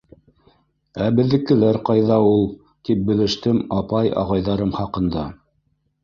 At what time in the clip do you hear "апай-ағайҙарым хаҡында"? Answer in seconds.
3.81-5.27